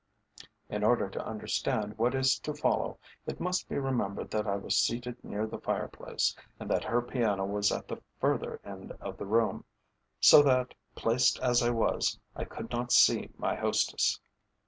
[0.67, 4.75] In order to understand what is to follow, it must be remembered that I was
[4.79, 9.19] seated near the fire place, and that her piano was at the further end of
[9.19, 9.63] the room,
[10.19, 14.19] so that, placed as I was, I could not see my hostess.